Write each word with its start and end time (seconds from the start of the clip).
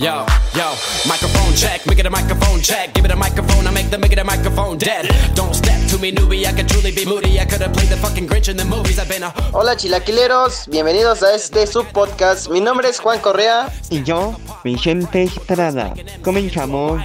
Yo, 0.00 0.24
yo, 0.54 0.72
microphone 1.06 1.54
check, 1.54 1.84
make 1.84 1.98
it 1.98 2.06
a 2.06 2.10
microphone 2.10 2.62
check. 2.62 2.94
Give 2.94 3.04
it 3.04 3.10
a 3.10 3.16
microphone, 3.16 3.66
I 3.66 3.70
make 3.70 3.90
the 3.90 3.98
make 3.98 4.12
it 4.12 4.18
a 4.18 4.24
microphone 4.24 4.78
dead. 4.78 5.06
Don't 5.34 5.54
step 5.54 5.78
to 5.90 5.98
me, 5.98 6.10
newbie, 6.10 6.46
I 6.46 6.54
could 6.54 6.66
truly 6.68 6.90
be 6.90 7.04
moody. 7.04 7.38
I 7.38 7.44
could 7.44 7.60
have 7.60 7.74
played 7.74 7.90
the 7.90 7.98
fucking 7.98 8.26
Grinch 8.26 8.48
in 8.48 8.56
the 8.56 8.64
movies. 8.64 8.98
I've 8.98 9.10
been 9.10 9.24
a. 9.24 9.30
Hola 9.52 9.76
chilaquileros, 9.76 10.68
bienvenidos 10.70 11.22
a 11.22 11.34
este 11.34 11.66
subpodcast. 11.66 12.48
Mi 12.48 12.62
nombre 12.62 12.88
es 12.88 12.98
Juan 12.98 13.20
Correa. 13.20 13.70
Y 13.90 14.02
yo, 14.02 14.40
Vicente 14.64 15.24
Estrada. 15.24 15.92
Comenzamos. 16.22 17.02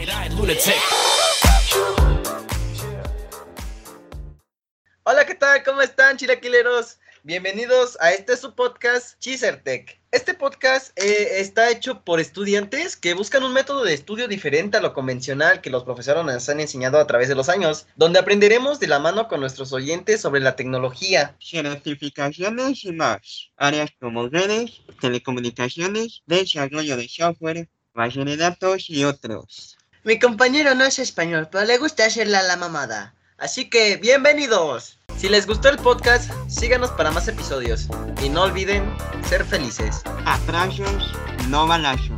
Hola, 5.04 5.25
¿qué 5.25 5.36
tal? 5.36 5.64
¿Cómo 5.66 5.82
están 5.82 6.16
chilaquileros? 6.16 6.98
Bienvenidos 7.28 7.98
a 8.02 8.12
este 8.12 8.38
subpodcast 8.38 9.20
Chisertech. 9.20 10.00
Este 10.12 10.36
podcast 10.36 10.96
eh, 10.96 11.39
está 11.39 11.71
hecho 11.71 12.04
por 12.04 12.20
estudiantes 12.20 12.96
que 12.96 13.16
buscan 13.16 13.42
un 13.42 13.52
método 13.52 13.83
de 13.83 13.96
estudio 13.96 14.28
diferente 14.28 14.78
a 14.78 14.79
lo 14.79 14.93
convencional 14.93 15.60
que 15.60 15.71
los 15.71 15.86
profesores 15.86 16.24
nos 16.24 16.47
han 16.50 16.60
enseñado 16.60 17.00
a 17.00 17.07
través 17.07 17.28
de 17.28 17.33
los 17.33 17.50
años, 17.50 17.88
donde 17.96 18.19
aprenderemos 18.19 18.80
de 18.80 18.89
la 18.89 19.00
mano 19.00 19.28
con 19.28 19.39
nuestros 19.39 19.74
oyentes 19.74 20.21
sobre 20.21 20.39
la 20.39 20.56
tecnología, 20.56 21.36
Certificaciones 21.42 22.86
y 22.86 22.92
más. 22.92 23.50
Áreas 23.57 23.89
como 24.00 24.30
redes, 24.30 24.82
telecomunicaciones, 25.02 26.21
desarrollo 26.28 26.96
de 26.96 27.10
software, 27.10 27.68
base 27.96 28.24
de 28.24 28.38
datos 28.38 28.88
y 28.88 29.04
otros. 29.04 29.80
Mi 30.04 30.19
compañero 30.19 30.75
no 30.75 30.86
es 30.86 31.00
español, 31.00 31.50
pero 31.52 31.66
le 31.66 31.80
gusta 31.80 32.05
hacerla 32.05 32.44
la 32.44 32.55
mamada. 32.55 33.16
Así 33.39 33.67
que, 33.67 33.97
bienvenidos. 33.97 35.00
Si 35.17 35.30
les 35.30 35.47
gustó 35.47 35.69
el 35.69 35.78
podcast, 35.78 36.30
síganos 36.47 36.92
para 36.92 37.09
más 37.11 37.28
episodios. 37.28 37.88
Y 38.23 38.30
no 38.30 38.44
olviden 38.44 38.83
ser 39.28 39.45
felices. 39.45 40.03
Atrasos, 40.25 41.14
no 41.50 41.66
balazos. 41.67 42.09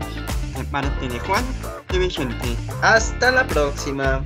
De 0.57 0.63
parte 0.65 1.07
de 1.07 1.19
Juan 1.19 1.45
y 1.93 1.99
Vicente. 1.99 2.55
Hasta 2.81 3.31
la 3.31 3.45
próxima. 3.45 4.25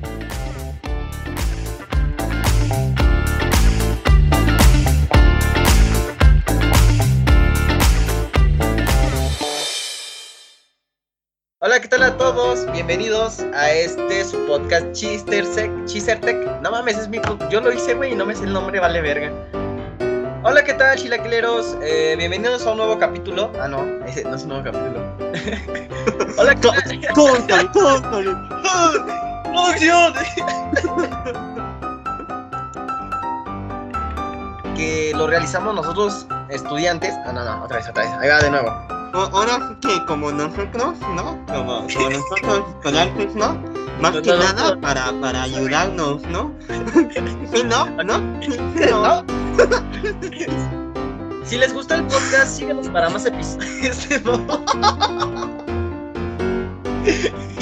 Hola, 11.64 11.80
¿qué 11.80 11.88
tal 11.88 12.02
a 12.02 12.17
todos? 12.17 12.66
Bienvenidos 12.72 13.42
a 13.54 13.70
este 13.70 14.26
su 14.26 14.48
podcast 14.48 14.94
Chistertech. 14.94 15.86
Chistertech. 15.86 16.59
No 16.59 16.72
mames, 16.72 16.98
es 16.98 17.08
mi. 17.08 17.22
Yo 17.52 17.62
lo 17.62 17.72
hice, 17.72 17.94
güey, 17.94 18.14
y 18.14 18.16
no 18.16 18.26
me 18.26 18.34
sé 18.34 18.45
el 18.45 18.54
nombre, 18.54 18.80
vale 18.80 19.00
verga. 19.00 19.31
Hola, 20.42 20.64
¿qué 20.64 20.73
tal, 20.73 20.98
chilaquileros? 20.98 21.78
Eh, 21.84 22.16
bienvenidos 22.17 22.66
a 22.66 22.72
un 22.72 22.78
nuevo 22.78 22.98
capítulo. 22.98 23.52
Ah, 23.62 23.67
no, 23.67 23.86
ese 24.08 24.23
no 24.23 24.38
es 24.38 24.42
un 24.42 24.50
nuevo 24.50 24.64
capítulo. 24.64 25.06
Hola, 26.39 26.56
¿qué 26.56 26.62
tal? 26.67 27.14
¡Córtale, 27.14 27.67
córtale! 27.72 28.36
¡Producción! 29.44 30.14
que 34.76 35.12
lo 35.16 35.28
realizamos 35.28 35.76
nosotros, 35.76 36.26
estudiantes. 36.50 37.14
Ah, 37.23 37.34
no, 37.34 37.45
no, 37.45 37.64
otra 37.64 37.78
vez, 37.78 37.88
otra 37.88 38.02
vez. 38.02 38.12
Ahí 38.14 38.30
va 38.30 38.39
de 38.39 38.50
nuevo. 38.50 38.91
Ahora 39.14 39.76
sí 39.81 39.88
que 39.88 40.06
como 40.06 40.31
nosotros, 40.31 40.95
¿no? 41.16 41.38
Como, 41.48 41.88
como 41.88 42.09
nosotros 42.09 42.64
estudiantes, 42.78 43.36
¿no? 43.36 43.54
Más 44.02 44.16
No, 44.16 44.22
que 44.22 44.30
no, 44.31 44.38
no. 44.38 44.44
nada 44.44 44.80
para, 44.81 45.12
para 45.20 45.44
ayudarnos, 45.44 46.22
¿no? 46.23 46.52
¿Sí, 47.54 47.64
no? 47.64 47.86
¿No? 48.04 48.42
¿Sí, 48.42 48.58
¿No? 48.89 49.23
Si 51.44 51.58
les 51.58 51.73
gusta 51.73 51.95
el 51.95 52.04
podcast, 52.06 52.58
síganos 52.59 52.88
para 52.89 53.09
más 53.09 53.26
episodios. 53.26 54.08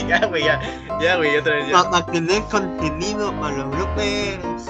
ya, 0.08 0.25
güey, 0.27 0.44
ya. 0.44 0.59
Ya, 1.02 1.16
güey, 1.17 1.38
otra 1.38 1.55
vez. 1.55 1.70
Ya. 1.70 1.89
Para 1.89 2.05
tener 2.08 2.44
contenido 2.44 3.31
para 3.39 3.58
los 3.58 3.70
bloopers. 3.72 4.66